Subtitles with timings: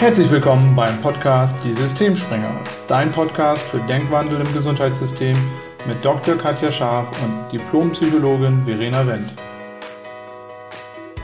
[0.00, 5.34] Herzlich willkommen beim Podcast Die Systemspringer, dein Podcast für Denkwandel im Gesundheitssystem
[5.88, 6.38] mit Dr.
[6.38, 9.34] Katja Scharf und Diplompsychologin Verena Wendt.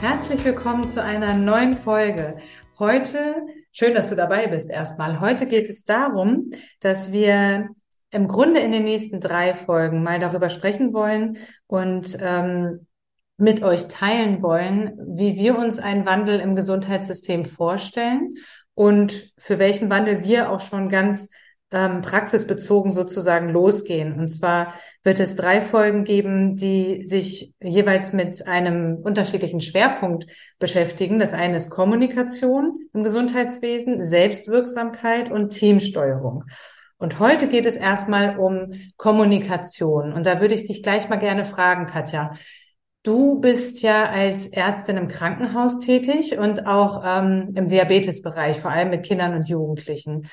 [0.01, 2.35] Herzlich willkommen zu einer neuen Folge.
[2.77, 5.21] Heute, schön, dass du dabei bist erstmal.
[5.21, 6.51] Heute geht es darum,
[6.81, 7.69] dass wir
[8.11, 11.37] im Grunde in den nächsten drei Folgen mal darüber sprechen wollen
[11.67, 12.87] und ähm,
[13.37, 18.35] mit euch teilen wollen, wie wir uns einen Wandel im Gesundheitssystem vorstellen
[18.75, 21.29] und für welchen Wandel wir auch schon ganz
[21.71, 24.19] ähm, praxisbezogen sozusagen losgehen.
[24.19, 30.27] Und zwar wird es drei Folgen geben, die sich jeweils mit einem unterschiedlichen Schwerpunkt
[30.59, 31.17] beschäftigen.
[31.17, 36.43] Das eine ist Kommunikation im Gesundheitswesen, Selbstwirksamkeit und Teamsteuerung.
[36.97, 40.13] Und heute geht es erstmal um Kommunikation.
[40.13, 42.35] Und da würde ich dich gleich mal gerne fragen, Katja.
[43.05, 48.89] Du bist ja als Ärztin im Krankenhaus tätig und auch ähm, im Diabetesbereich, vor allem
[48.89, 50.27] mit Kindern und Jugendlichen.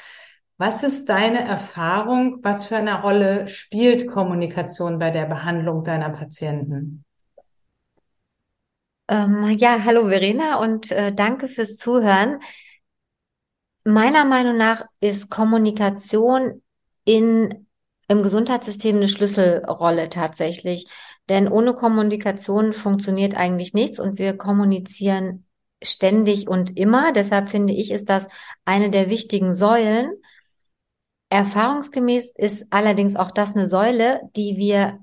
[0.57, 2.39] Was ist deine Erfahrung?
[2.43, 7.05] Was für eine Rolle spielt Kommunikation bei der Behandlung deiner Patienten?
[9.09, 12.39] Ähm, ja, hallo Verena und äh, danke fürs Zuhören.
[13.85, 16.63] Meiner Meinung nach ist Kommunikation
[17.05, 17.67] in,
[18.09, 20.87] im Gesundheitssystem eine Schlüsselrolle tatsächlich.
[21.29, 25.47] Denn ohne Kommunikation funktioniert eigentlich nichts und wir kommunizieren
[25.83, 27.13] ständig und immer.
[27.13, 28.29] Deshalb finde ich, ist das
[28.65, 30.13] eine der wichtigen Säulen.
[31.31, 34.99] Erfahrungsgemäß ist allerdings auch das eine Säule, die wir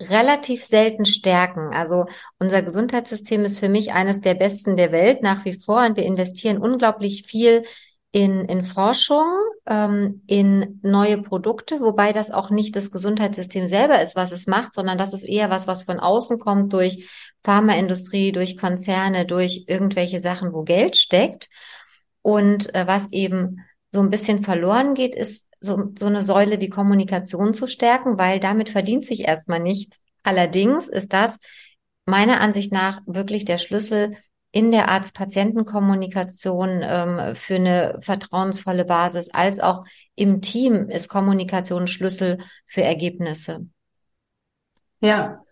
[0.00, 1.72] relativ selten stärken.
[1.72, 2.06] Also
[2.38, 6.04] unser Gesundheitssystem ist für mich eines der besten der Welt nach wie vor und wir
[6.04, 7.64] investieren unglaublich viel
[8.10, 9.26] in, in Forschung,
[9.66, 14.72] ähm, in neue Produkte, wobei das auch nicht das Gesundheitssystem selber ist, was es macht,
[14.72, 17.08] sondern das ist eher was, was von außen kommt durch
[17.44, 21.48] Pharmaindustrie, durch Konzerne, durch irgendwelche Sachen, wo Geld steckt.
[22.22, 23.58] Und äh, was eben
[23.92, 28.40] so ein bisschen verloren geht, ist so, so eine Säule wie Kommunikation zu stärken, weil
[28.40, 29.98] damit verdient sich erstmal nichts.
[30.22, 31.38] Allerdings ist das
[32.06, 34.16] meiner Ansicht nach wirklich der Schlüssel
[34.50, 42.38] in der Arzt-Patienten-Kommunikation ähm, für eine vertrauensvolle Basis, als auch im Team ist Kommunikation Schlüssel
[42.66, 43.66] für Ergebnisse.
[45.00, 45.42] Ja,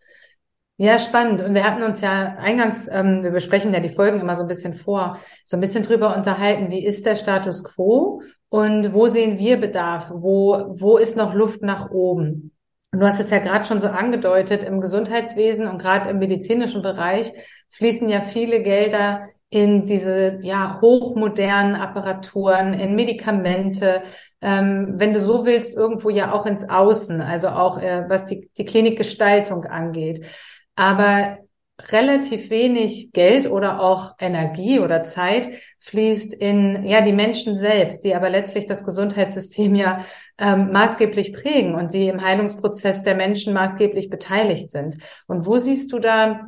[0.78, 1.40] ja, spannend.
[1.40, 4.48] Und wir hatten uns ja eingangs, ähm, wir besprechen ja die Folgen immer so ein
[4.48, 9.38] bisschen vor, so ein bisschen drüber unterhalten, wie ist der Status quo und wo sehen
[9.38, 12.55] wir Bedarf, wo, wo ist noch Luft nach oben.
[12.92, 17.32] Du hast es ja gerade schon so angedeutet, im Gesundheitswesen und gerade im medizinischen Bereich
[17.70, 24.02] fließen ja viele Gelder in diese ja hochmodernen Apparaturen, in Medikamente,
[24.40, 28.50] ähm, wenn du so willst, irgendwo ja auch ins Außen, also auch äh, was die,
[28.56, 30.26] die Klinikgestaltung angeht.
[30.74, 31.38] Aber
[31.80, 38.14] relativ wenig Geld oder auch Energie oder Zeit fließt in ja die Menschen selbst, die
[38.14, 40.04] aber letztlich das Gesundheitssystem ja
[40.38, 44.96] ähm, maßgeblich prägen und die im Heilungsprozess der Menschen maßgeblich beteiligt sind.
[45.26, 46.46] Und wo siehst du da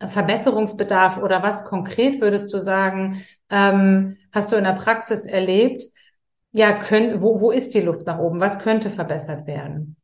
[0.00, 5.84] Verbesserungsbedarf oder was konkret würdest du sagen, ähm, hast du in der Praxis erlebt?
[6.50, 8.40] Ja, können, wo, wo ist die Luft nach oben?
[8.40, 9.97] Was könnte verbessert werden?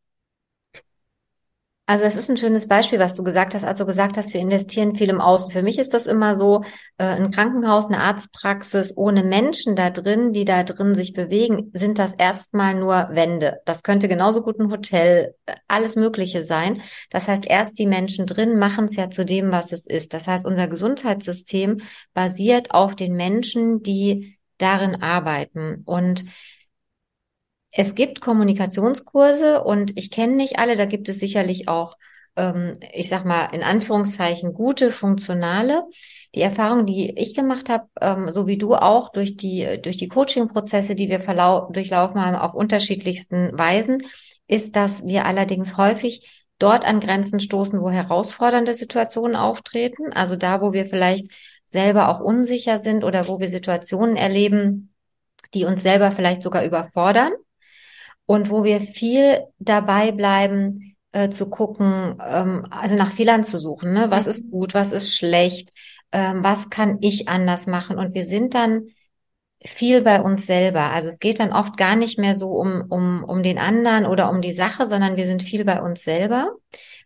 [1.87, 4.41] Also es ist ein schönes Beispiel, was du gesagt hast, als du gesagt hast, wir
[4.41, 5.50] investieren viel im Außen.
[5.50, 6.62] Für mich ist das immer so,
[6.97, 11.99] äh, ein Krankenhaus, eine Arztpraxis ohne Menschen da drin, die da drin sich bewegen, sind
[11.99, 13.61] das erstmal nur Wände.
[13.67, 16.81] Das könnte genauso gut ein Hotel, äh, alles Mögliche sein.
[17.11, 20.15] Das heißt, erst die Menschen drin machen es ja zu dem, was es ist.
[20.15, 21.83] Das heißt, unser Gesundheitssystem
[22.15, 25.83] basiert auf den Menschen, die darin arbeiten.
[25.84, 26.25] Und
[27.77, 31.97] es gibt Kommunikationskurse und ich kenne nicht alle, da gibt es sicherlich auch,
[32.37, 35.83] ähm, ich sag mal, in Anführungszeichen gute, funktionale.
[36.37, 40.07] Die Erfahrung, die ich gemacht habe, ähm, so wie du auch, durch die, durch die
[40.07, 44.05] Coaching-Prozesse, die wir durchlaufen haben, auf unterschiedlichsten Weisen,
[44.47, 50.13] ist, dass wir allerdings häufig dort an Grenzen stoßen, wo herausfordernde Situationen auftreten.
[50.13, 51.27] Also da, wo wir vielleicht
[51.67, 54.95] selber auch unsicher sind oder wo wir Situationen erleben,
[55.54, 57.33] die uns selber vielleicht sogar überfordern
[58.26, 63.92] und wo wir viel dabei bleiben, äh, zu gucken, ähm, also nach Fehlern zu suchen.
[63.92, 64.10] Ne?
[64.10, 64.50] Was ist mhm.
[64.50, 65.71] gut, was ist schlecht,
[66.12, 67.98] ähm, was kann ich anders machen?
[67.98, 68.88] Und wir sind dann
[69.65, 70.91] viel bei uns selber.
[70.91, 74.30] Also es geht dann oft gar nicht mehr so um, um, um den anderen oder
[74.30, 76.53] um die Sache, sondern wir sind viel bei uns selber,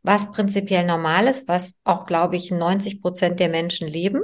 [0.03, 4.23] was prinzipiell normal ist, was auch, glaube ich, 90 Prozent der Menschen leben.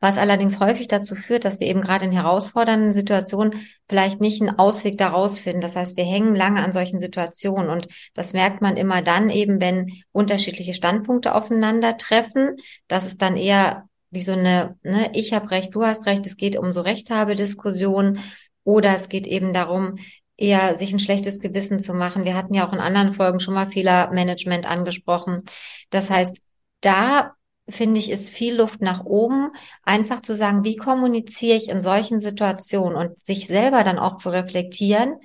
[0.00, 4.58] Was allerdings häufig dazu führt, dass wir eben gerade in herausfordernden Situationen vielleicht nicht einen
[4.58, 5.62] Ausweg daraus finden.
[5.62, 9.60] Das heißt, wir hängen lange an solchen Situationen und das merkt man immer dann eben,
[9.60, 12.56] wenn unterschiedliche Standpunkte aufeinandertreffen,
[12.88, 16.36] dass es dann eher wie so eine, ne, ich habe recht, du hast recht, es
[16.36, 18.20] geht um so Rechthabe-Diskussion
[18.62, 19.96] oder es geht eben darum,
[20.36, 22.24] eher sich ein schlechtes Gewissen zu machen.
[22.24, 25.42] Wir hatten ja auch in anderen Folgen schon mal Fehlermanagement angesprochen.
[25.90, 26.36] Das heißt,
[26.80, 27.34] da
[27.68, 29.50] finde ich, ist viel Luft nach oben,
[29.82, 34.30] einfach zu sagen, wie kommuniziere ich in solchen Situationen und sich selber dann auch zu
[34.30, 35.16] reflektieren,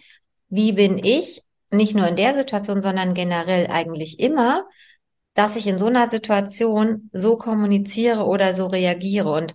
[0.49, 4.65] wie bin ich, nicht nur in der Situation, sondern generell eigentlich immer,
[5.35, 9.31] dass ich in so einer Situation so kommuniziere oder so reagiere.
[9.31, 9.53] Und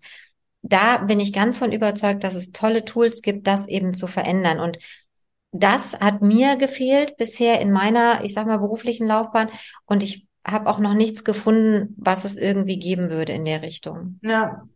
[0.63, 4.61] da bin ich ganz von überzeugt, dass es tolle Tools gibt, das eben zu verändern.
[4.61, 4.79] Und
[5.53, 9.51] das hat mir gefehlt bisher in meiner, ich sag mal, beruflichen Laufbahn.
[9.85, 14.19] Und ich habe auch noch nichts gefunden, was es irgendwie geben würde in der Richtung.
[14.23, 14.69] Ja.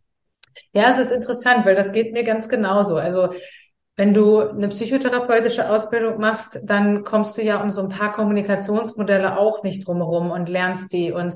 [0.73, 2.97] Ja, es ist interessant, weil das geht mir ganz genauso.
[2.97, 3.29] Also
[3.95, 9.37] wenn du eine psychotherapeutische Ausbildung machst, dann kommst du ja um so ein paar Kommunikationsmodelle
[9.37, 11.11] auch nicht drumherum und lernst die.
[11.11, 11.35] Und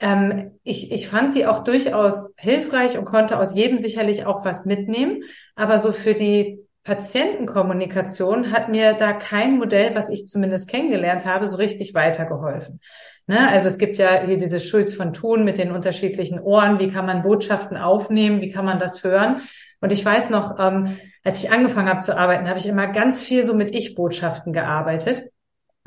[0.00, 4.64] ähm, ich, ich fand die auch durchaus hilfreich und konnte aus jedem sicherlich auch was
[4.64, 5.22] mitnehmen.
[5.54, 11.46] Aber so für die Patientenkommunikation hat mir da kein Modell, was ich zumindest kennengelernt habe,
[11.46, 12.80] so richtig weitergeholfen.
[13.28, 13.46] Ne?
[13.48, 16.78] Also es gibt ja hier diese Schulz von Thun mit den unterschiedlichen Ohren.
[16.78, 18.40] Wie kann man Botschaften aufnehmen?
[18.40, 19.42] Wie kann man das hören?
[19.80, 23.22] Und ich weiß noch, ähm, als ich angefangen habe zu arbeiten, habe ich immer ganz
[23.22, 25.30] viel so mit Ich-Botschaften gearbeitet.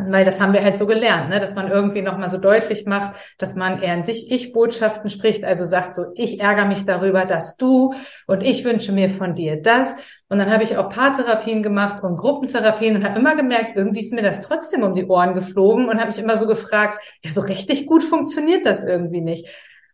[0.10, 1.40] Weil das haben wir halt so gelernt, ne?
[1.40, 5.66] dass man irgendwie nochmal so deutlich macht, dass man eher in dich Ich-Botschaften spricht, also
[5.66, 7.94] sagt so, ich ärgere mich darüber, dass du
[8.28, 9.96] und ich wünsche mir von dir das.
[10.30, 14.14] Und dann habe ich auch Paartherapien gemacht und Gruppentherapien und habe immer gemerkt, irgendwie ist
[14.14, 17.42] mir das trotzdem um die Ohren geflogen und habe mich immer so gefragt, ja, so
[17.42, 19.48] richtig gut funktioniert das irgendwie nicht.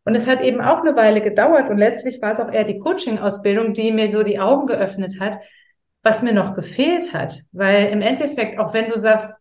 [0.06, 2.78] Und es hat eben auch eine Weile gedauert und letztlich war es auch eher die
[2.78, 5.40] Coaching-Ausbildung, die mir so die Augen geöffnet hat,
[6.02, 7.42] was mir noch gefehlt hat.
[7.52, 9.38] Weil im Endeffekt, auch wenn du sagst,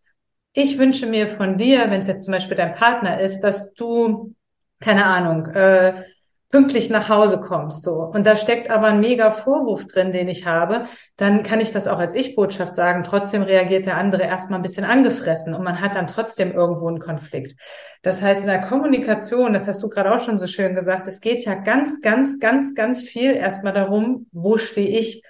[0.56, 4.34] ich wünsche mir von dir, wenn es jetzt zum Beispiel dein Partner ist, dass du,
[4.80, 6.04] keine Ahnung, äh,
[6.50, 7.96] pünktlich nach Hause kommst, so.
[7.96, 10.86] Und da steckt aber ein mega Vorwurf drin, den ich habe,
[11.18, 13.04] dann kann ich das auch als Ich-Botschaft sagen.
[13.04, 17.00] Trotzdem reagiert der andere erstmal ein bisschen angefressen und man hat dann trotzdem irgendwo einen
[17.00, 17.60] Konflikt.
[18.00, 21.20] Das heißt, in der Kommunikation, das hast du gerade auch schon so schön gesagt, es
[21.20, 25.22] geht ja ganz, ganz, ganz, ganz viel erstmal darum, wo stehe ich?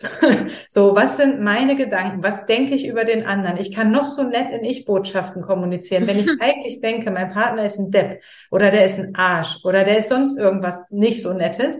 [0.68, 2.22] So, was sind meine Gedanken?
[2.22, 3.58] Was denke ich über den anderen?
[3.58, 6.06] Ich kann noch so nett in Ich-Botschaften kommunizieren.
[6.06, 9.84] Wenn ich eigentlich denke, mein Partner ist ein Depp oder der ist ein Arsch oder
[9.84, 11.78] der ist sonst irgendwas nicht so Nettes,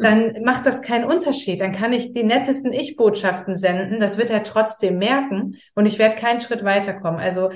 [0.00, 1.60] dann macht das keinen Unterschied.
[1.60, 4.00] Dann kann ich die nettesten Ich-Botschaften senden.
[4.00, 7.20] Das wird er trotzdem merken und ich werde keinen Schritt weiterkommen.
[7.20, 7.50] Also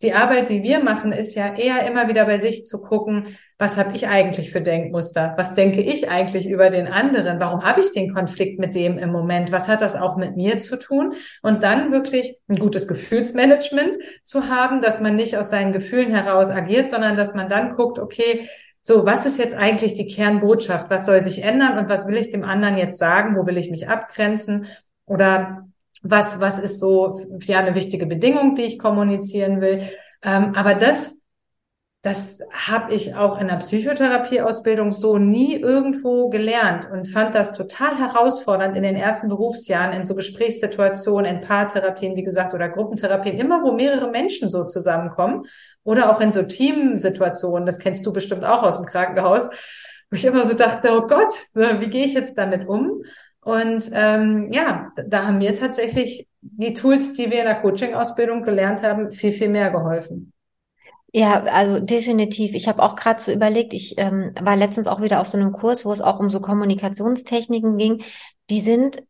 [0.00, 3.76] die Arbeit, die wir machen, ist ja eher immer wieder bei sich zu gucken, was
[3.76, 5.34] habe ich eigentlich für Denkmuster?
[5.36, 7.40] Was denke ich eigentlich über den anderen?
[7.40, 9.50] Warum habe ich den Konflikt mit dem im Moment?
[9.50, 11.14] Was hat das auch mit mir zu tun?
[11.42, 16.48] Und dann wirklich ein gutes Gefühlsmanagement zu haben, dass man nicht aus seinen Gefühlen heraus
[16.48, 18.48] agiert, sondern dass man dann guckt, okay,
[18.82, 20.88] so, was ist jetzt eigentlich die Kernbotschaft?
[20.90, 23.36] Was soll sich ändern und was will ich dem anderen jetzt sagen?
[23.36, 24.66] Wo will ich mich abgrenzen?
[25.04, 25.67] Oder
[26.02, 29.90] was, was ist so ja eine wichtige Bedingung, die ich kommunizieren will.
[30.22, 31.20] Ähm, aber das,
[32.02, 37.98] das habe ich auch in der Psychotherapieausbildung so nie irgendwo gelernt und fand das total
[37.98, 43.64] herausfordernd in den ersten Berufsjahren in so Gesprächssituationen, in Paartherapien, wie gesagt, oder Gruppentherapien, immer
[43.64, 45.46] wo mehrere Menschen so zusammenkommen
[45.82, 49.48] oder auch in so Teamsituationen, das kennst du bestimmt auch aus dem Krankenhaus,
[50.10, 53.02] wo ich immer so dachte, oh Gott, wie gehe ich jetzt damit um?
[53.42, 58.82] Und ähm, ja, da haben mir tatsächlich die Tools, die wir in der Coaching-Ausbildung gelernt
[58.82, 60.32] haben, viel, viel mehr geholfen.
[61.12, 62.54] Ja, also definitiv.
[62.54, 65.52] Ich habe auch gerade so überlegt, ich ähm, war letztens auch wieder auf so einem
[65.52, 68.02] Kurs, wo es auch um so Kommunikationstechniken ging.
[68.50, 69.02] Die sind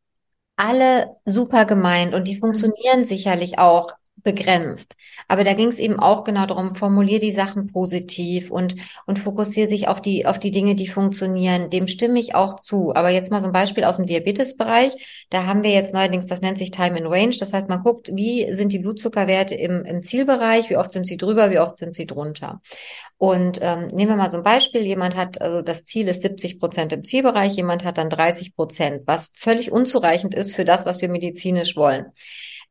[0.57, 2.41] alle super gemeint und die mhm.
[2.41, 4.97] funktionieren sicherlich auch begrenzt.
[5.27, 8.75] Aber da ging es eben auch genau darum, formulier die Sachen positiv und,
[9.07, 11.71] und fokussiere sich auf die, auf die Dinge, die funktionieren.
[11.71, 12.95] Dem stimme ich auch zu.
[12.95, 15.27] Aber jetzt mal so ein Beispiel aus dem Diabetesbereich.
[15.31, 17.35] Da haben wir jetzt neuerdings, das nennt sich Time in Range.
[17.39, 21.17] Das heißt, man guckt, wie sind die Blutzuckerwerte im, im Zielbereich, wie oft sind sie
[21.17, 22.61] drüber, wie oft sind sie drunter.
[23.17, 24.83] Und ähm, nehmen wir mal so ein Beispiel.
[24.83, 29.03] Jemand hat, also das Ziel ist 70 Prozent im Zielbereich, jemand hat dann 30 Prozent,
[29.07, 32.07] was völlig unzureichend ist für das, was wir medizinisch wollen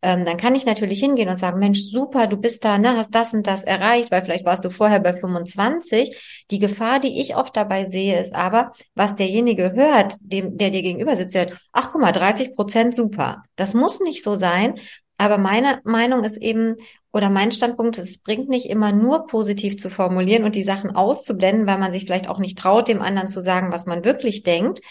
[0.01, 3.15] ähm, dann kann ich natürlich hingehen und sagen, Mensch, super, du bist da, ne, hast
[3.15, 6.45] das und das erreicht, weil vielleicht warst du vorher bei 25.
[6.51, 10.83] Die Gefahr, die ich oft dabei sehe, ist aber, was derjenige hört, dem, der dir
[10.83, 13.43] gegenüber sitzt, hört, ach guck mal, 30 Prozent super.
[13.55, 14.75] Das muss nicht so sein,
[15.17, 16.75] aber meine Meinung ist eben,
[17.11, 21.65] oder mein Standpunkt, es bringt nicht immer nur positiv zu formulieren und die Sachen auszublenden,
[21.65, 24.81] weil man sich vielleicht auch nicht traut, dem anderen zu sagen, was man wirklich denkt,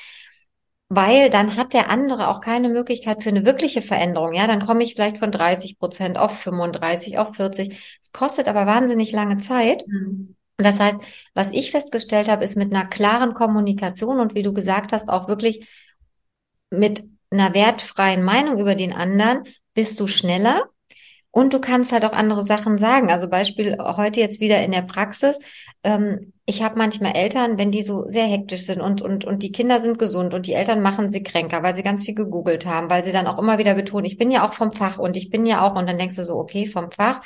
[0.89, 4.33] weil dann hat der andere auch keine Möglichkeit für eine wirkliche Veränderung.
[4.33, 7.99] Ja, dann komme ich vielleicht von 30 Prozent auf 35, auf 40.
[8.01, 9.85] Es kostet aber wahnsinnig lange Zeit.
[9.87, 10.37] Mhm.
[10.59, 10.99] Und das heißt,
[11.35, 15.29] was ich festgestellt habe, ist mit einer klaren Kommunikation und wie du gesagt hast, auch
[15.29, 15.69] wirklich
[16.71, 20.71] mit einer wertfreien Meinung über den anderen, bist du schneller
[21.37, 23.11] und du kannst halt auch andere Sachen sagen.
[23.11, 25.39] Also Beispiel heute jetzt wieder in der Praxis.
[25.85, 29.53] Ähm, ich habe manchmal Eltern, wenn die so sehr hektisch sind und, und, und die
[29.53, 32.89] Kinder sind gesund und die Eltern machen sie kränker, weil sie ganz viel gegoogelt haben,
[32.89, 35.29] weil sie dann auch immer wieder betonen, ich bin ja auch vom Fach und ich
[35.29, 37.21] bin ja auch, und dann denkst du so, okay, vom Fach.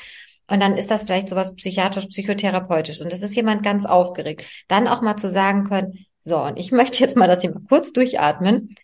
[0.48, 3.00] Und dann ist das vielleicht sowas psychiatrisch, psychotherapeutisch.
[3.00, 4.44] Und das ist jemand ganz aufgeregt.
[4.66, 7.62] Dann auch mal zu sagen können, so, und ich möchte jetzt mal, dass Sie mal
[7.68, 8.74] kurz durchatmen.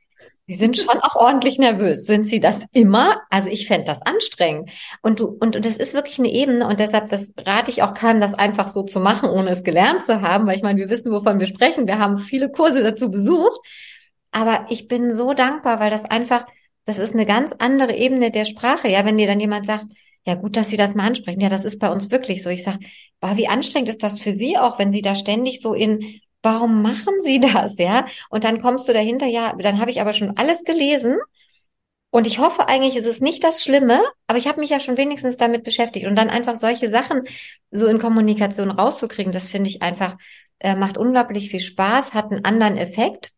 [0.48, 2.06] Sie sind schon auch ordentlich nervös.
[2.06, 3.20] Sind Sie das immer?
[3.30, 4.70] Also ich fände das anstrengend.
[5.02, 7.94] Und du, und, und das ist wirklich eine Ebene und deshalb, das rate ich auch
[7.94, 10.88] keinem, das einfach so zu machen, ohne es gelernt zu haben, weil ich meine, wir
[10.88, 11.88] wissen, wovon wir sprechen.
[11.88, 13.60] Wir haben viele Kurse dazu besucht.
[14.30, 16.46] Aber ich bin so dankbar, weil das einfach,
[16.84, 18.88] das ist eine ganz andere Ebene der Sprache.
[18.88, 19.86] Ja, wenn dir dann jemand sagt,
[20.26, 21.40] ja, gut, dass Sie das mal ansprechen.
[21.40, 22.50] Ja, das ist bei uns wirklich so.
[22.50, 22.80] Ich sage,
[23.34, 27.14] wie anstrengend ist das für Sie auch, wenn Sie da ständig so in warum machen
[27.22, 28.06] Sie das, ja?
[28.30, 31.18] Und dann kommst du dahinter, ja, dann habe ich aber schon alles gelesen.
[32.10, 34.96] Und ich hoffe eigentlich, ist es nicht das Schlimme, aber ich habe mich ja schon
[34.96, 36.06] wenigstens damit beschäftigt.
[36.06, 37.24] Und dann einfach solche Sachen
[37.72, 40.14] so in Kommunikation rauszukriegen, das finde ich einfach,
[40.60, 43.32] äh, macht unglaublich viel Spaß, hat einen anderen Effekt.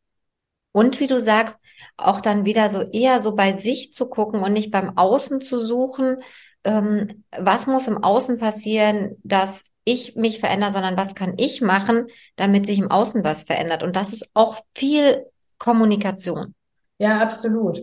[0.73, 1.57] Und wie du sagst,
[1.97, 5.59] auch dann wieder so eher so bei sich zu gucken und nicht beim Außen zu
[5.61, 6.19] suchen,
[6.65, 12.07] ähm, was muss im Außen passieren, dass ich mich verändere, sondern was kann ich machen,
[12.37, 13.83] damit sich im Außen was verändert.
[13.83, 15.25] Und das ist auch viel
[15.59, 16.55] Kommunikation.
[16.99, 17.81] Ja, absolut.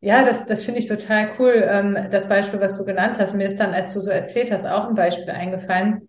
[0.00, 1.64] Ja, das, das finde ich total cool.
[1.66, 4.66] Ähm, das Beispiel, was du genannt hast, mir ist dann, als du so erzählt hast,
[4.66, 6.08] auch ein Beispiel eingefallen.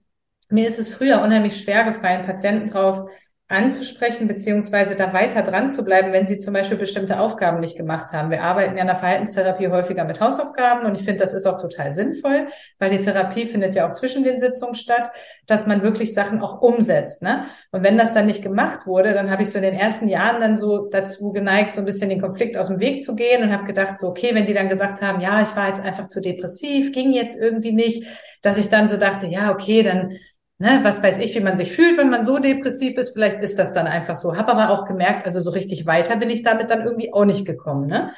[0.50, 3.10] Mir ist es früher unheimlich schwer gefallen, Patienten drauf
[3.56, 8.12] anzusprechen, beziehungsweise da weiter dran zu bleiben, wenn sie zum Beispiel bestimmte Aufgaben nicht gemacht
[8.12, 8.30] haben.
[8.30, 11.60] Wir arbeiten ja in der Verhaltenstherapie häufiger mit Hausaufgaben und ich finde, das ist auch
[11.60, 12.48] total sinnvoll,
[12.78, 15.12] weil die Therapie findet ja auch zwischen den Sitzungen statt,
[15.48, 17.24] dass man wirklich Sachen auch umsetzt.
[17.24, 17.46] Ne?
[17.72, 20.42] Und wenn das dann nicht gemacht wurde, dann habe ich so in den ersten Jahren
[20.42, 23.54] dann so dazu geneigt, so ein bisschen den Konflikt aus dem Weg zu gehen und
[23.54, 26.22] habe gedacht, so, okay, wenn die dann gesagt haben, ja, ich war jetzt einfach zu
[26.22, 28.06] depressiv, ging jetzt irgendwie nicht,
[28.42, 30.18] dass ich dann so dachte, ja, okay, dann
[30.58, 33.60] ne, was weiß ich, wie man sich fühlt, wenn man so depressiv ist, vielleicht ist
[33.60, 34.36] das dann einfach so.
[34.36, 37.46] Hab aber auch gemerkt, also so richtig weiter bin ich damit dann irgendwie auch nicht
[37.46, 37.88] gekommen.
[37.88, 38.12] Ne?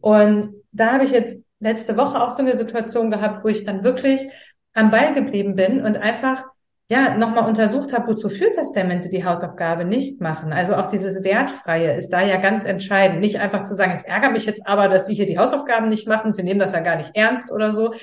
[0.00, 3.84] Und da habe ich jetzt letzte Woche auch so eine Situation gehabt, wo ich dann
[3.84, 4.28] wirklich
[4.72, 6.44] am Ball geblieben bin und einfach
[6.88, 10.52] ja nochmal untersucht habe, wozu führt das denn, wenn sie die Hausaufgabe nicht machen?
[10.52, 13.20] Also auch dieses Wertfreie ist da ja ganz entscheidend.
[13.20, 16.08] Nicht einfach zu sagen, es ärgert mich jetzt aber, dass sie hier die Hausaufgaben nicht
[16.08, 17.94] machen, sie nehmen das ja gar nicht ernst oder so.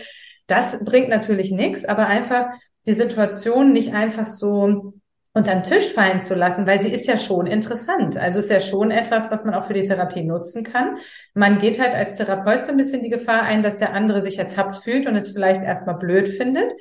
[0.47, 2.47] Das bringt natürlich nichts, aber einfach
[2.87, 4.93] die Situation nicht einfach so
[5.33, 8.17] unter den Tisch fallen zu lassen, weil sie ist ja schon interessant.
[8.17, 10.97] Also ist ja schon etwas, was man auch für die Therapie nutzen kann.
[11.35, 14.39] Man geht halt als Therapeut so ein bisschen die Gefahr ein, dass der andere sich
[14.39, 16.73] ertappt fühlt und es vielleicht erstmal blöd findet.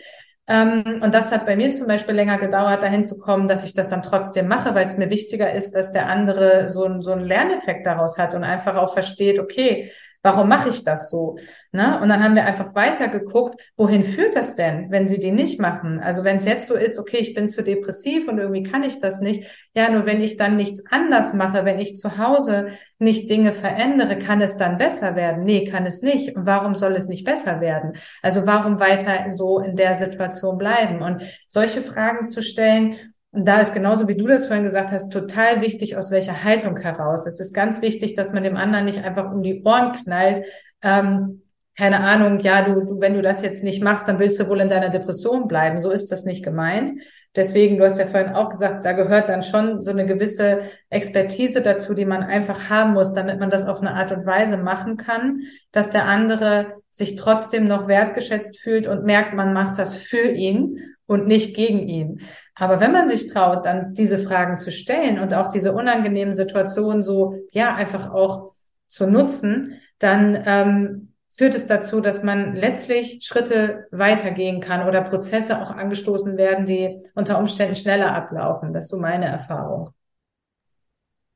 [0.48, 3.74] Ähm, und das hat bei mir zum Beispiel länger gedauert, dahin zu kommen, dass ich
[3.74, 7.24] das dann trotzdem mache, weil es mir wichtiger ist, dass der andere so, so einen
[7.24, 9.90] Lerneffekt daraus hat und einfach auch versteht, okay,
[10.26, 11.36] Warum mache ich das so?
[11.70, 12.00] Ne?
[12.02, 15.60] Und dann haben wir einfach weiter geguckt, wohin führt das denn, wenn sie die nicht
[15.60, 16.00] machen?
[16.00, 18.98] Also wenn es jetzt so ist, okay, ich bin zu depressiv und irgendwie kann ich
[18.98, 19.44] das nicht.
[19.72, 24.18] Ja, nur wenn ich dann nichts anders mache, wenn ich zu Hause nicht Dinge verändere,
[24.18, 25.44] kann es dann besser werden?
[25.44, 26.34] Nee, kann es nicht.
[26.34, 27.92] Und warum soll es nicht besser werden?
[28.20, 31.02] Also warum weiter so in der Situation bleiben?
[31.02, 32.96] Und solche Fragen zu stellen,
[33.36, 37.26] da ist genauso wie du das vorhin gesagt hast, total wichtig, aus welcher Haltung heraus.
[37.26, 40.44] Es ist ganz wichtig, dass man dem anderen nicht einfach um die Ohren knallt.
[40.82, 41.42] Ähm,
[41.76, 44.60] keine Ahnung, ja, du, du, wenn du das jetzt nicht machst, dann willst du wohl
[44.60, 45.78] in deiner Depression bleiben.
[45.78, 47.02] So ist das nicht gemeint.
[47.34, 51.60] Deswegen, du hast ja vorhin auch gesagt, da gehört dann schon so eine gewisse Expertise
[51.60, 54.96] dazu, die man einfach haben muss, damit man das auf eine Art und Weise machen
[54.96, 60.28] kann, dass der andere sich trotzdem noch wertgeschätzt fühlt und merkt, man macht das für
[60.28, 62.20] ihn und nicht gegen ihn.
[62.54, 67.02] Aber wenn man sich traut, dann diese Fragen zu stellen und auch diese unangenehmen Situationen
[67.02, 68.52] so, ja, einfach auch
[68.88, 75.60] zu nutzen, dann ähm, führt es dazu, dass man letztlich Schritte weitergehen kann oder Prozesse
[75.60, 78.72] auch angestoßen werden, die unter Umständen schneller ablaufen.
[78.72, 79.90] Das ist so meine Erfahrung.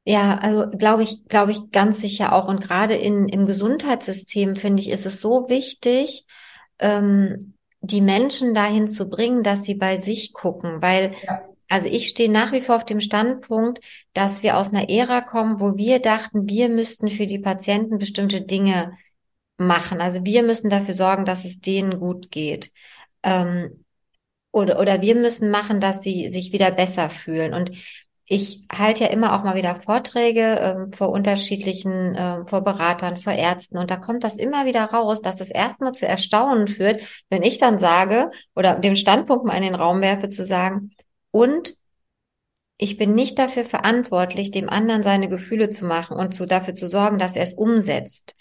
[0.04, 2.48] Ja, also glaube ich, glaube ich ganz sicher auch.
[2.48, 6.26] Und gerade in, im Gesundheitssystem finde ich, ist es so wichtig,
[6.78, 11.42] ähm, die Menschen dahin zu bringen, dass sie bei sich gucken, weil ja.
[11.68, 13.80] also ich stehe nach wie vor auf dem Standpunkt,
[14.12, 18.42] dass wir aus einer Ära kommen, wo wir dachten, wir müssten für die Patienten bestimmte
[18.42, 18.92] Dinge
[19.56, 20.00] machen.
[20.00, 22.72] Also wir müssen dafür sorgen, dass es denen gut geht.
[23.22, 23.84] Ähm,
[24.52, 27.54] oder, oder wir müssen machen, dass sie sich wieder besser fühlen.
[27.54, 27.70] Und
[28.32, 33.32] ich halte ja immer auch mal wieder Vorträge äh, vor unterschiedlichen, äh, vor Beratern, vor
[33.32, 37.42] Ärzten und da kommt das immer wieder raus, dass es erstmal zu Erstaunen führt, wenn
[37.42, 40.92] ich dann sage oder den Standpunkt mal in den Raum werfe, zu sagen,
[41.32, 41.74] Und
[42.76, 46.88] ich bin nicht dafür verantwortlich, dem anderen seine Gefühle zu machen und zu, dafür zu
[46.88, 48.36] sorgen, dass er es umsetzt.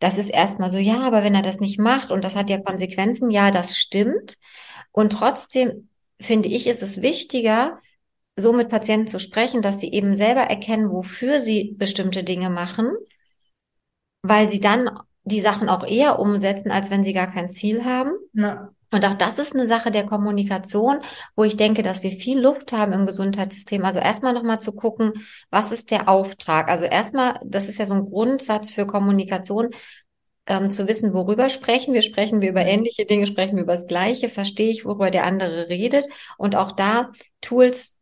[0.00, 2.60] Das ist erstmal so, ja, aber wenn er das nicht macht und das hat ja
[2.60, 4.36] Konsequenzen, ja, das stimmt.
[4.90, 5.88] Und trotzdem
[6.20, 7.78] finde ich, ist es wichtiger,
[8.36, 12.92] so mit Patienten zu sprechen, dass sie eben selber erkennen, wofür sie bestimmte Dinge machen,
[14.22, 14.90] weil sie dann
[15.24, 18.12] die Sachen auch eher umsetzen, als wenn sie gar kein Ziel haben.
[18.32, 18.70] Ja.
[18.90, 20.98] Und auch das ist eine Sache der Kommunikation,
[21.34, 23.84] wo ich denke, dass wir viel Luft haben im Gesundheitssystem.
[23.84, 25.12] Also erstmal nochmal zu gucken,
[25.50, 26.68] was ist der Auftrag?
[26.68, 29.70] Also erstmal, das ist ja so ein Grundsatz für Kommunikation,
[30.46, 32.02] ähm, zu wissen, worüber sprechen wir.
[32.02, 35.68] Sprechen wir über ähnliche Dinge, sprechen wir über das Gleiche, verstehe ich, worüber der andere
[35.68, 36.06] redet.
[36.36, 37.96] Und auch da Tools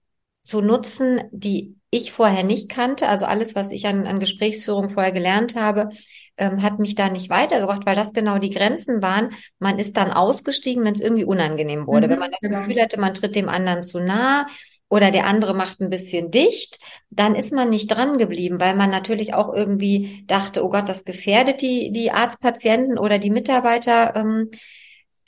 [0.50, 3.09] zu nutzen, die ich vorher nicht kannte.
[3.09, 5.90] Also alles, was ich an, an Gesprächsführung vorher gelernt habe,
[6.37, 9.30] ähm, hat mich da nicht weitergebracht, weil das genau die Grenzen waren.
[9.61, 12.09] Man ist dann ausgestiegen, wenn es irgendwie unangenehm wurde.
[12.09, 12.59] Mhm, wenn man das genau.
[12.59, 14.47] Gefühl hatte, man tritt dem anderen zu nah
[14.88, 16.80] oder der andere macht ein bisschen dicht,
[17.11, 21.04] dann ist man nicht dran geblieben, weil man natürlich auch irgendwie dachte, oh Gott, das
[21.04, 24.16] gefährdet die, die Arztpatienten oder die Mitarbeiter.
[24.16, 24.50] Ähm,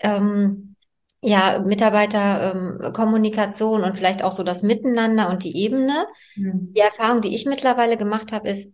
[0.01, 0.72] ähm,
[1.23, 6.07] ja, Mitarbeiterkommunikation ähm, und vielleicht auch so das Miteinander und die Ebene.
[6.35, 6.73] Mhm.
[6.75, 8.73] Die Erfahrung, die ich mittlerweile gemacht habe, ist,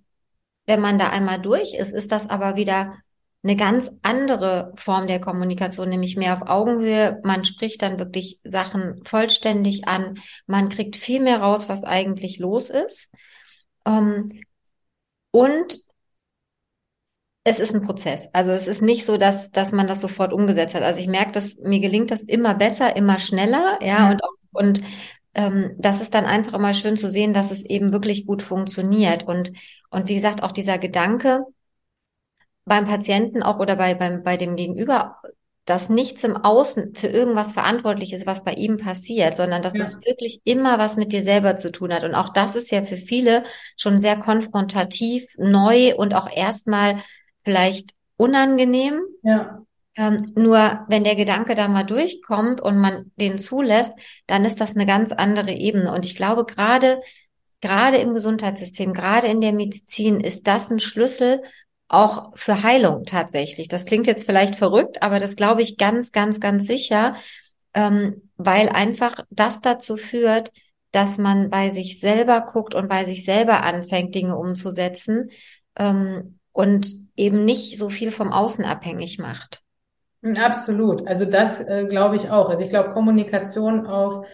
[0.67, 2.95] wenn man da einmal durch ist, ist das aber wieder
[3.43, 7.21] eine ganz andere Form der Kommunikation, nämlich mehr auf Augenhöhe.
[7.23, 10.19] Man spricht dann wirklich Sachen vollständig an.
[10.47, 13.09] Man kriegt viel mehr raus, was eigentlich los ist.
[13.87, 14.41] Ähm,
[15.31, 15.81] und
[17.49, 18.29] es ist ein Prozess.
[18.33, 20.83] Also es ist nicht so, dass, dass man das sofort umgesetzt hat.
[20.83, 24.11] Also ich merke, dass mir gelingt das immer besser, immer schneller, ja, mhm.
[24.11, 24.83] und, und
[25.35, 29.25] ähm, das ist dann einfach immer schön zu sehen, dass es eben wirklich gut funktioniert.
[29.25, 29.53] Und,
[29.91, 31.45] und wie gesagt, auch dieser Gedanke
[32.65, 35.17] beim Patienten auch oder bei, beim, bei dem Gegenüber,
[35.65, 39.81] dass nichts im Außen für irgendwas verantwortlich ist, was bei ihm passiert, sondern dass ja.
[39.81, 42.05] das wirklich immer was mit dir selber zu tun hat.
[42.05, 43.45] Und auch das ist ja für viele
[43.77, 47.03] schon sehr konfrontativ, neu und auch erstmal
[47.49, 49.01] vielleicht unangenehm.
[49.23, 49.63] Ja.
[49.97, 53.95] Ähm, nur wenn der Gedanke da mal durchkommt und man den zulässt,
[54.27, 55.95] dann ist das eine ganz andere Ebene.
[55.95, 57.01] Und ich glaube, gerade,
[57.63, 61.41] gerade im Gesundheitssystem, gerade in der Medizin ist das ein Schlüssel
[61.89, 63.69] auch für Heilung tatsächlich.
[63.69, 67.17] Das klingt jetzt vielleicht verrückt, aber das glaube ich ganz, ganz, ganz sicher,
[67.73, 70.53] ähm, weil einfach das dazu führt,
[70.91, 75.31] dass man bei sich selber guckt und bei sich selber anfängt, Dinge umzusetzen
[75.77, 79.63] ähm, und eben nicht so viel vom Außen abhängig macht.
[80.23, 81.07] Absolut.
[81.07, 82.49] Also das äh, glaube ich auch.
[82.49, 84.27] Also ich glaube, Kommunikation auf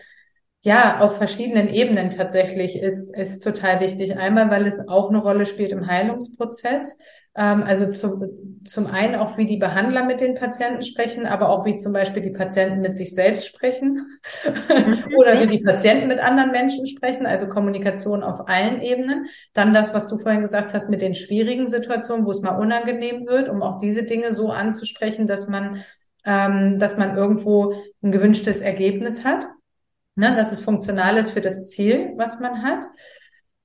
[0.64, 4.16] ja, auf verschiedenen Ebenen tatsächlich ist, ist total wichtig.
[4.16, 6.97] Einmal, weil es auch eine Rolle spielt im Heilungsprozess.
[7.37, 11.64] Ähm, also zum, zum einen auch, wie die Behandler mit den Patienten sprechen, aber auch
[11.64, 14.07] wie zum Beispiel die Patienten mit sich selbst sprechen
[14.44, 15.05] mhm.
[15.16, 19.27] oder wie die Patienten mit anderen Menschen sprechen, also Kommunikation auf allen Ebenen.
[19.53, 23.27] Dann das, was du vorhin gesagt hast mit den schwierigen Situationen, wo es mal unangenehm
[23.27, 25.83] wird, um auch diese Dinge so anzusprechen, dass man,
[26.25, 29.49] ähm, dass man irgendwo ein gewünschtes Ergebnis hat,
[30.14, 32.85] ne, dass es funktional ist für das Ziel, was man hat.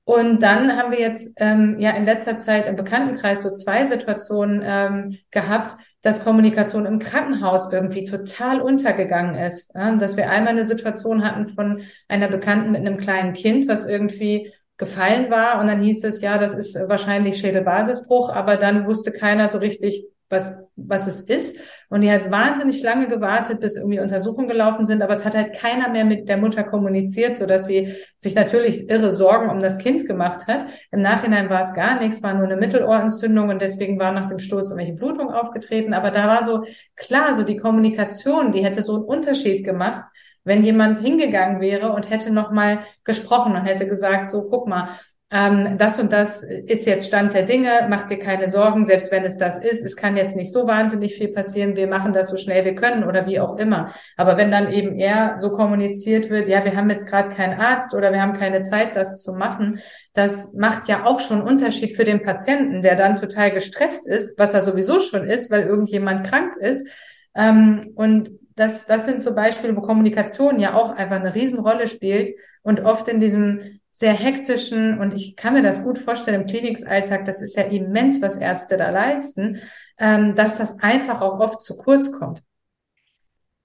[0.09, 4.63] Und dann haben wir jetzt ähm, ja in letzter Zeit im Bekanntenkreis so zwei Situationen
[4.65, 9.71] ähm, gehabt, dass Kommunikation im Krankenhaus irgendwie total untergegangen ist.
[9.75, 9.95] Ja?
[9.97, 14.51] Dass wir einmal eine Situation hatten von einer Bekannten mit einem kleinen Kind, was irgendwie
[14.77, 19.47] gefallen war und dann hieß es, ja, das ist wahrscheinlich Schädelbasisbruch, aber dann wusste keiner
[19.47, 21.59] so richtig, was, was es ist.
[21.89, 25.55] Und die hat wahnsinnig lange gewartet, bis irgendwie Untersuchungen gelaufen sind, aber es hat halt
[25.55, 29.79] keiner mehr mit der Mutter kommuniziert, so dass sie sich natürlich irre Sorgen um das
[29.79, 30.67] Kind gemacht hat.
[30.91, 34.39] Im Nachhinein war es gar nichts, war nur eine Mittelohrentzündung und deswegen war nach dem
[34.39, 35.93] Sturz irgendwelche Blutung aufgetreten.
[35.93, 36.63] Aber da war so
[36.95, 40.05] klar, so die Kommunikation, die hätte so einen Unterschied gemacht,
[40.43, 44.89] wenn jemand hingegangen wäre und hätte nochmal gesprochen und hätte gesagt, so guck mal,
[45.31, 49.23] ähm, das und das ist jetzt Stand der Dinge, mach dir keine Sorgen, selbst wenn
[49.23, 52.37] es das ist, es kann jetzt nicht so wahnsinnig viel passieren, wir machen das so
[52.37, 53.93] schnell wir können oder wie auch immer.
[54.17, 57.93] Aber wenn dann eben eher so kommuniziert wird, ja, wir haben jetzt gerade keinen Arzt
[57.93, 59.79] oder wir haben keine Zeit, das zu machen,
[60.13, 64.53] das macht ja auch schon Unterschied für den Patienten, der dann total gestresst ist, was
[64.55, 66.87] er sowieso schon ist, weil irgendjemand krank ist.
[67.35, 72.35] Ähm, und das, das sind so Beispiele, wo Kommunikation ja auch einfach eine Riesenrolle spielt
[72.61, 77.25] und oft in diesem sehr hektischen und ich kann mir das gut vorstellen im Klinikalltag,
[77.25, 79.59] das ist ja immens, was Ärzte da leisten,
[79.97, 82.41] ähm, dass das einfach auch oft zu kurz kommt.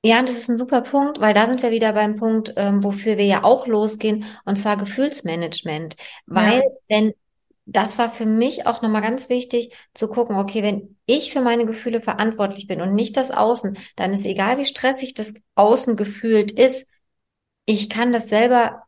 [0.03, 2.83] Ja, und das ist ein super Punkt, weil da sind wir wieder beim Punkt, ähm,
[2.83, 5.95] wofür wir ja auch losgehen, und zwar Gefühlsmanagement.
[6.27, 6.63] Weil, ja.
[6.89, 7.13] wenn,
[7.65, 11.65] das war für mich auch nochmal ganz wichtig zu gucken, okay, wenn ich für meine
[11.65, 16.51] Gefühle verantwortlich bin und nicht das Außen, dann ist egal, wie stressig das Außen gefühlt
[16.51, 16.87] ist,
[17.67, 18.84] ich kann das selber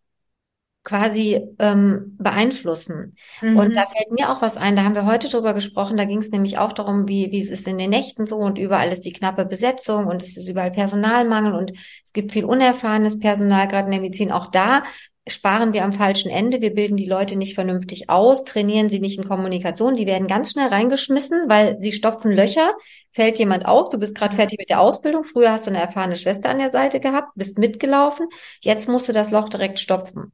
[0.86, 3.16] quasi ähm, beeinflussen.
[3.42, 3.56] Mhm.
[3.56, 6.18] Und da fällt mir auch was ein, da haben wir heute drüber gesprochen, da ging
[6.18, 9.04] es nämlich auch darum, wie, wie es ist in den Nächten so und überall ist
[9.04, 11.72] die knappe Besetzung und es ist überall Personalmangel und
[12.04, 14.30] es gibt viel unerfahrenes Personal, gerade in der Medizin.
[14.30, 14.84] Auch da
[15.28, 16.60] sparen wir am falschen Ende.
[16.60, 19.96] Wir bilden die Leute nicht vernünftig aus, trainieren sie nicht in Kommunikation.
[19.96, 22.74] Die werden ganz schnell reingeschmissen, weil sie stopfen Löcher.
[23.10, 25.24] Fällt jemand aus, du bist gerade fertig mit der Ausbildung.
[25.24, 28.28] Früher hast du eine erfahrene Schwester an der Seite gehabt, bist mitgelaufen.
[28.60, 30.32] Jetzt musst du das Loch direkt stopfen.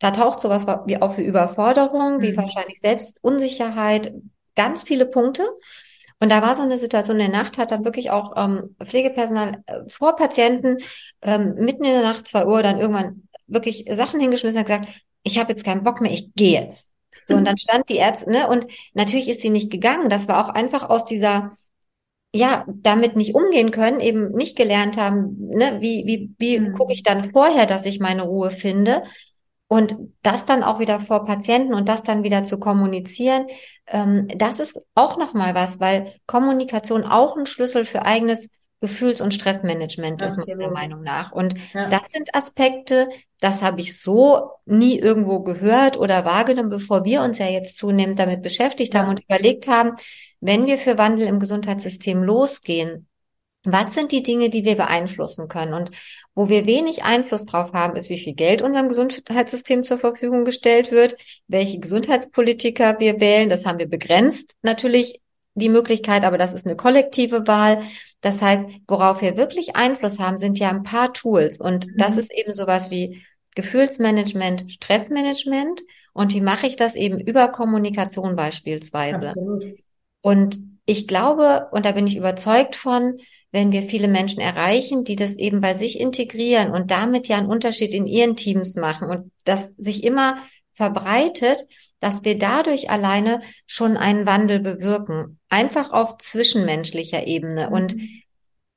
[0.00, 2.22] Da taucht sowas wie auf wie Überforderung, mhm.
[2.22, 4.12] wie wahrscheinlich Selbstunsicherheit,
[4.56, 5.46] ganz viele Punkte.
[6.22, 9.62] Und da war so eine Situation in der Nacht, hat dann wirklich auch ähm, Pflegepersonal
[9.66, 10.78] äh, vor Patienten
[11.22, 14.88] ähm, mitten in der Nacht, zwei Uhr, dann irgendwann wirklich Sachen hingeschmissen und gesagt,
[15.22, 16.92] ich habe jetzt keinen Bock mehr, ich gehe jetzt.
[17.26, 20.10] So, und dann stand die Ärztin, ne, und natürlich ist sie nicht gegangen.
[20.10, 21.56] Das war auch einfach aus dieser,
[22.34, 26.74] ja, damit nicht umgehen können, eben nicht gelernt haben, ne, wie, wie, wie mhm.
[26.74, 29.02] gucke ich dann vorher, dass ich meine Ruhe finde.
[29.72, 33.46] Und das dann auch wieder vor Patienten und das dann wieder zu kommunizieren,
[33.86, 38.48] ähm, das ist auch nochmal was, weil Kommunikation auch ein Schlüssel für eigenes
[38.80, 40.48] Gefühls- und Stressmanagement Absolut.
[40.48, 41.30] ist meiner Meinung nach.
[41.30, 41.88] Und ja.
[41.88, 47.38] das sind Aspekte, das habe ich so nie irgendwo gehört oder wahrgenommen, bevor wir uns
[47.38, 49.00] ja jetzt zunehmend damit beschäftigt ja.
[49.00, 49.92] haben und überlegt haben,
[50.40, 53.06] wenn wir für Wandel im Gesundheitssystem losgehen,
[53.64, 55.74] was sind die Dinge, die wir beeinflussen können?
[55.74, 55.90] Und
[56.34, 60.90] wo wir wenig Einfluss drauf haben, ist, wie viel Geld unserem Gesundheitssystem zur Verfügung gestellt
[60.90, 63.50] wird, welche Gesundheitspolitiker wir wählen.
[63.50, 65.20] Das haben wir begrenzt natürlich
[65.54, 67.82] die Möglichkeit, aber das ist eine kollektive Wahl.
[68.22, 71.58] Das heißt, worauf wir wirklich Einfluss haben, sind ja ein paar Tools.
[71.58, 71.96] Und mhm.
[71.98, 73.22] das ist eben sowas wie
[73.56, 75.82] Gefühlsmanagement, Stressmanagement.
[76.14, 79.28] Und wie mache ich das eben über Kommunikation beispielsweise?
[79.28, 79.64] Absolut.
[80.22, 83.16] Und ich glaube, und da bin ich überzeugt von,
[83.52, 87.46] wenn wir viele Menschen erreichen, die das eben bei sich integrieren und damit ja einen
[87.46, 90.38] Unterschied in ihren Teams machen und das sich immer
[90.72, 91.66] verbreitet,
[92.00, 95.38] dass wir dadurch alleine schon einen Wandel bewirken.
[95.48, 97.68] Einfach auf zwischenmenschlicher Ebene.
[97.68, 97.72] Mhm.
[97.72, 97.96] Und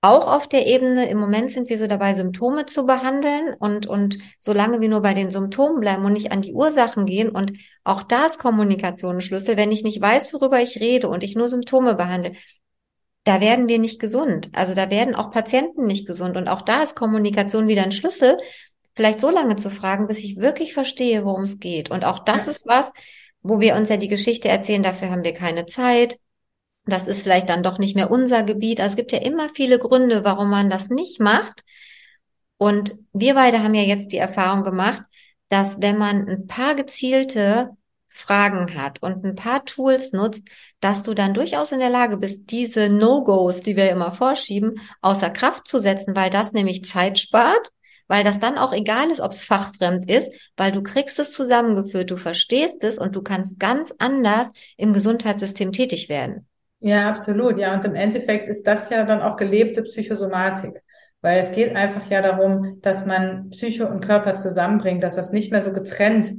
[0.03, 4.17] auch auf der Ebene, im Moment sind wir so dabei, Symptome zu behandeln und, und
[4.37, 7.53] solange wir nur bei den Symptomen bleiben und nicht an die Ursachen gehen und
[7.85, 11.35] auch da ist Kommunikation ein Schlüssel, wenn ich nicht weiß, worüber ich rede und ich
[11.35, 12.33] nur Symptome behandle,
[13.23, 14.49] da werden wir nicht gesund.
[14.51, 18.37] Also da werden auch Patienten nicht gesund und auch da ist Kommunikation wieder ein Schlüssel,
[18.95, 21.91] vielleicht so lange zu fragen, bis ich wirklich verstehe, worum es geht.
[21.91, 22.91] Und auch das ist was,
[23.41, 26.19] wo wir uns ja die Geschichte erzählen, dafür haben wir keine Zeit.
[26.85, 28.79] Das ist vielleicht dann doch nicht mehr unser Gebiet.
[28.79, 31.63] Also es gibt ja immer viele Gründe, warum man das nicht macht.
[32.57, 35.03] Und wir beide haben ja jetzt die Erfahrung gemacht,
[35.49, 37.69] dass wenn man ein paar gezielte
[38.09, 40.43] Fragen hat und ein paar Tools nutzt,
[40.79, 45.29] dass du dann durchaus in der Lage bist, diese No-Gos, die wir immer vorschieben, außer
[45.29, 47.71] Kraft zu setzen, weil das nämlich Zeit spart
[48.07, 52.11] weil das dann auch egal ist, ob es fachfremd ist, weil du kriegst es zusammengeführt,
[52.11, 56.47] du verstehst es und du kannst ganz anders im Gesundheitssystem tätig werden.
[56.85, 57.57] Ja, absolut.
[57.57, 60.81] Ja, und im Endeffekt ist das ja dann auch gelebte Psychosomatik.
[61.21, 65.49] Weil es geht einfach ja darum, dass man Psycho und Körper zusammenbringt, dass das nicht
[65.51, 66.33] mehr so getrennt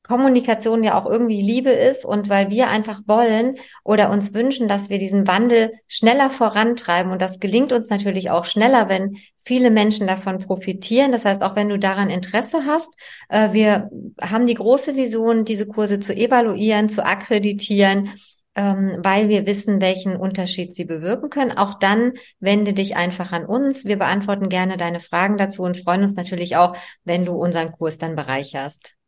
[0.09, 4.89] Kommunikation ja auch irgendwie Liebe ist und weil wir einfach wollen oder uns wünschen, dass
[4.89, 7.11] wir diesen Wandel schneller vorantreiben.
[7.11, 11.11] Und das gelingt uns natürlich auch schneller, wenn viele Menschen davon profitieren.
[11.11, 12.89] Das heißt, auch wenn du daran Interesse hast,
[13.29, 18.09] äh, wir haben die große Vision, diese Kurse zu evaluieren, zu akkreditieren
[18.55, 21.51] ähm, weil wir wissen, welchen Unterschied sie bewirken können.
[21.51, 23.85] Auch dann wende dich einfach an uns.
[23.85, 27.99] Wir beantworten gerne deine Fragen dazu und freuen uns natürlich auch, wenn du unseren Kurs
[27.99, 28.98] dann bereicherst.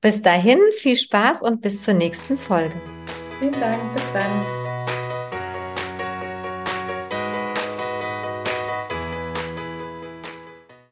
[0.00, 2.80] Bis dahin, viel Spaß und bis zur nächsten Folge.
[3.40, 4.67] Vielen Dank, bis dann.